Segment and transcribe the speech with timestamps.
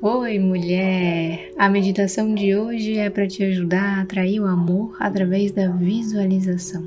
[0.00, 1.50] Oi, mulher!
[1.58, 6.86] A meditação de hoje é para te ajudar a atrair o amor através da visualização.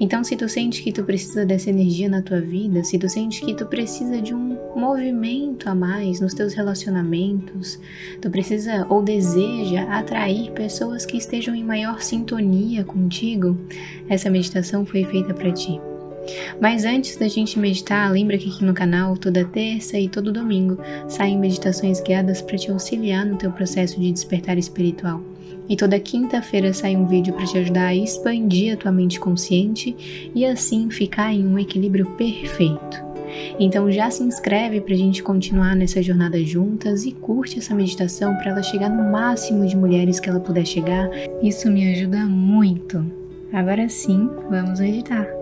[0.00, 3.42] Então, se tu sente que tu precisa dessa energia na tua vida, se tu sente
[3.42, 7.78] que tu precisa de um movimento a mais nos teus relacionamentos,
[8.20, 13.56] tu precisa ou deseja atrair pessoas que estejam em maior sintonia contigo,
[14.08, 15.80] essa meditação foi feita para ti.
[16.60, 20.78] Mas antes da gente meditar, lembra que aqui no canal, toda terça e todo domingo,
[21.08, 25.22] saem meditações guiadas para te auxiliar no teu processo de despertar espiritual.
[25.68, 30.30] E toda quinta-feira sai um vídeo para te ajudar a expandir a tua mente consciente
[30.34, 33.08] e assim ficar em um equilíbrio perfeito.
[33.60, 38.34] Então já se inscreve para a gente continuar nessa jornada juntas e curte essa meditação
[38.36, 41.10] para ela chegar no máximo de mulheres que ela puder chegar.
[41.42, 43.04] Isso me ajuda muito.
[43.52, 45.37] Agora sim, vamos meditar.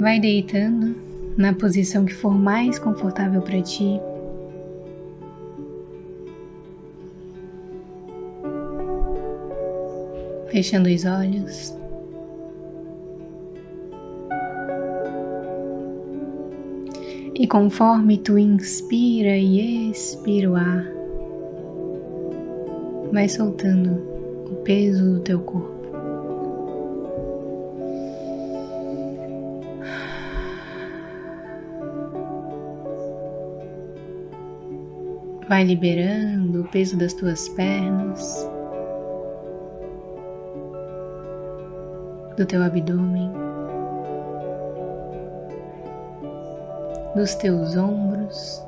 [0.00, 0.96] Vai deitando
[1.36, 4.00] na posição que for mais confortável para ti.
[10.50, 11.76] Fechando os olhos.
[17.34, 20.86] E conforme tu inspira e expira o ar,
[23.12, 24.00] vai soltando
[24.50, 25.79] o peso do teu corpo.
[35.50, 38.48] Vai liberando o peso das tuas pernas,
[42.36, 43.32] do teu abdômen,
[47.16, 48.64] dos teus ombros,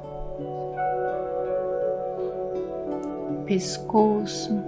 [3.47, 4.61] pescoço.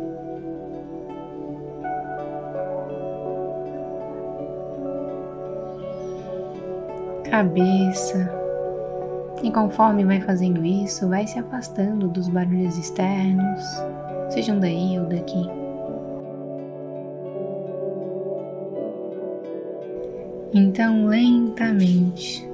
[7.28, 8.43] Cabeça,
[9.42, 13.62] e conforme vai fazendo isso, vai se afastando dos barulhos externos,
[14.30, 15.46] sejam daí ou daqui.
[20.52, 22.48] Então, lentamente,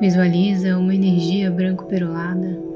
[0.00, 2.74] visualiza uma energia branco-perolada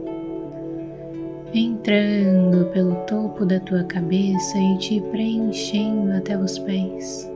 [1.53, 7.31] entrando pelo topo da tua cabeça e te preenchendo até os pés.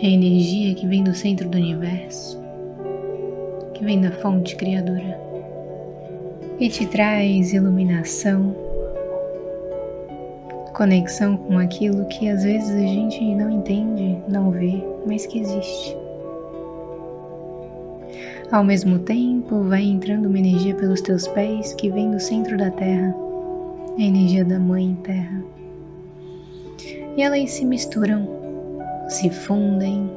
[0.00, 2.40] É a energia que vem do centro do universo,
[3.74, 5.20] que vem da fonte criadora
[6.60, 8.54] e te traz iluminação,
[10.72, 15.96] conexão com aquilo que às vezes a gente não entende, não vê, mas que existe.
[18.52, 22.70] Ao mesmo tempo, vai entrando uma energia pelos teus pés que vem do centro da
[22.70, 23.12] terra,
[23.98, 25.42] a energia da Mãe Terra.
[27.16, 28.37] E elas se misturam
[29.08, 30.10] se fundem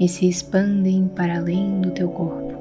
[0.00, 2.54] e se expandem para além do teu corpo,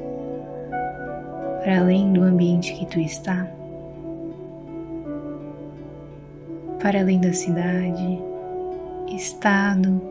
[1.64, 3.48] para além do ambiente que tu está,
[6.82, 8.20] para além da cidade,
[9.16, 10.02] estado,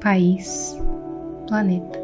[0.00, 0.76] país,
[1.46, 2.00] planeta.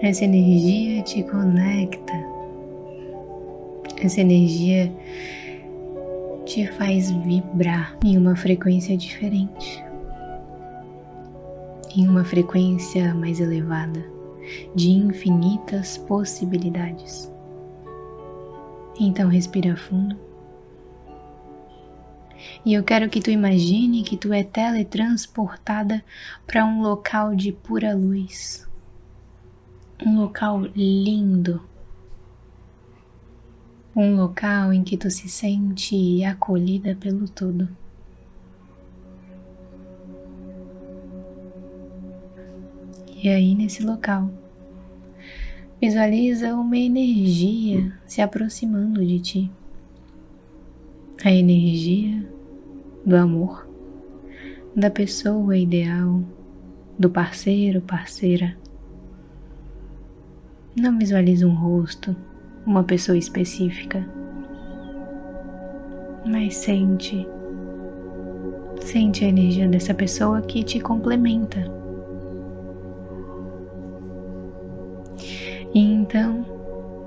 [0.00, 2.12] Essa energia te conecta,
[4.02, 4.90] essa energia
[6.52, 9.82] te faz vibrar em uma frequência diferente,
[11.96, 14.04] em uma frequência mais elevada,
[14.74, 17.32] de infinitas possibilidades.
[19.00, 20.14] Então respira fundo.
[22.66, 26.04] E eu quero que tu imagine que tu é teletransportada
[26.46, 28.68] para um local de pura luz.
[30.04, 31.62] Um local lindo
[33.94, 37.68] um local em que tu se sente acolhida pelo todo.
[43.22, 44.30] E aí, nesse local,
[45.80, 49.52] visualiza uma energia se aproximando de ti.
[51.24, 52.26] A energia
[53.06, 53.68] do amor,
[54.74, 56.20] da pessoa ideal,
[56.98, 58.56] do parceiro, parceira.
[60.74, 62.16] Não visualiza um rosto,
[62.66, 64.04] uma pessoa específica,
[66.24, 67.26] mas sente,
[68.80, 71.58] sente a energia dessa pessoa que te complementa.
[75.74, 76.44] E então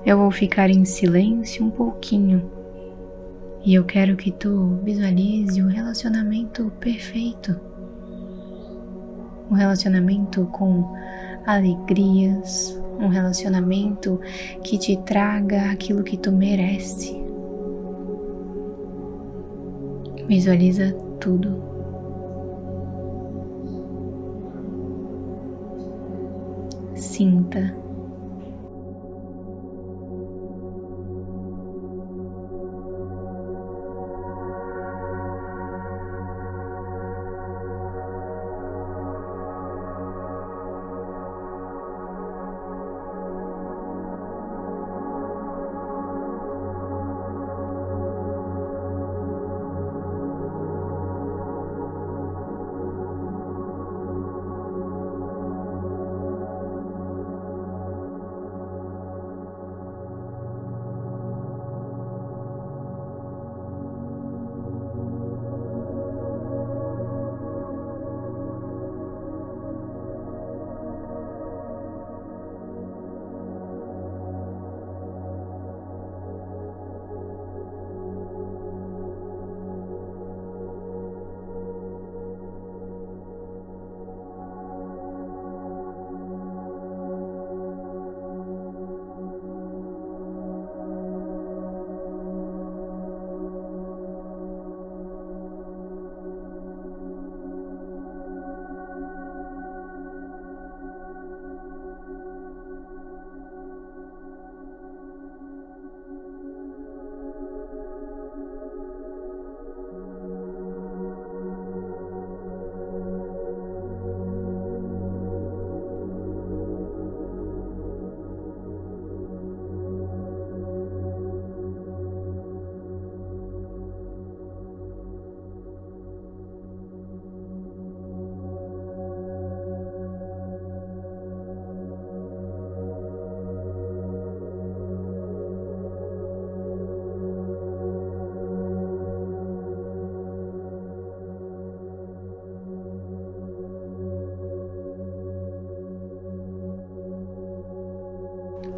[0.04, 2.50] eu vou ficar em silêncio um pouquinho
[3.64, 7.58] e eu quero que tu visualize um relacionamento perfeito.
[9.50, 10.92] Um relacionamento com
[11.44, 14.20] alegrias, um relacionamento
[14.62, 17.22] que te traga aquilo que tu merece.
[20.26, 21.64] Visualiza tudo.
[26.94, 27.85] Sinta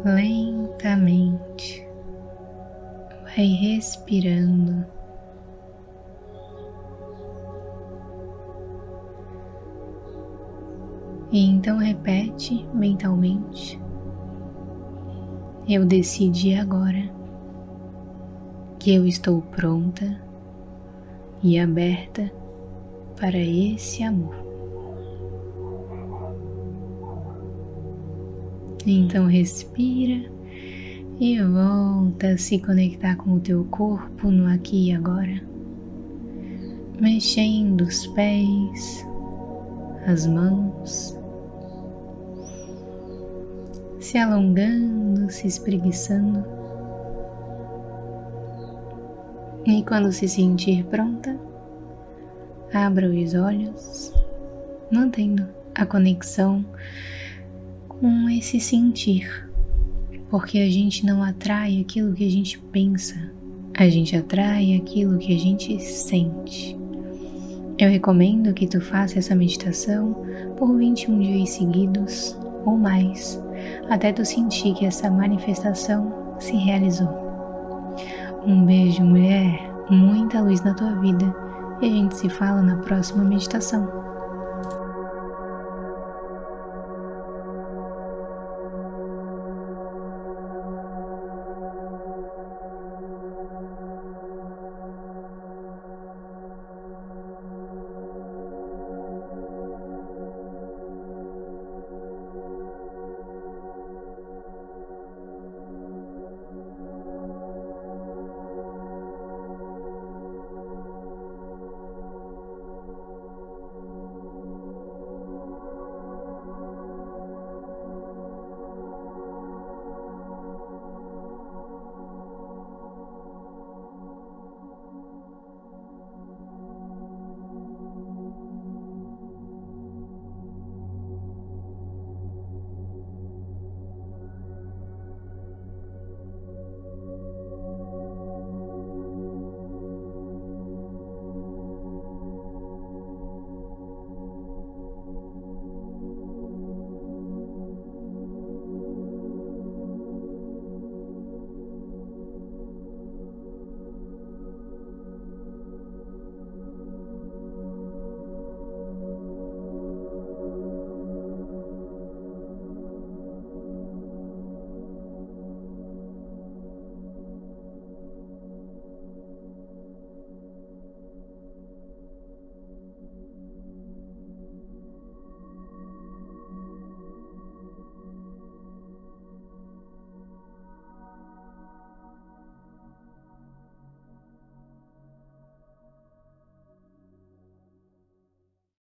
[0.05, 1.87] lentamente.
[3.23, 4.85] Vai respirando.
[11.31, 13.79] E então repete mentalmente:
[15.67, 17.09] Eu decidi agora
[18.79, 20.19] que eu estou pronta
[21.43, 22.31] e aberta
[23.15, 24.48] para esse amor.
[28.91, 30.27] Então respira
[31.19, 35.43] e volta a se conectar com o teu corpo no aqui e agora,
[36.99, 39.05] mexendo os pés,
[40.07, 41.15] as mãos,
[43.99, 46.43] se alongando, se espreguiçando.
[49.67, 51.39] E quando se sentir pronta,
[52.73, 54.11] abra os olhos,
[54.91, 56.65] mantendo a conexão
[57.99, 59.27] com esse sentir,
[60.29, 63.15] porque a gente não atrai aquilo que a gente pensa,
[63.77, 66.77] a gente atrai aquilo que a gente sente.
[67.77, 70.25] Eu recomendo que tu faça essa meditação
[70.57, 73.41] por 21 dias seguidos ou mais,
[73.89, 77.09] até tu sentir que essa manifestação se realizou.
[78.45, 79.59] Um beijo, mulher,
[79.89, 81.35] muita luz na tua vida
[81.81, 83.98] e a gente se fala na próxima meditação.